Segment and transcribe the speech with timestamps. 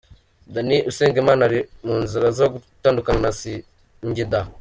[0.53, 4.39] Danny Usengimana ari mu nzira zo gutandukana na Singida.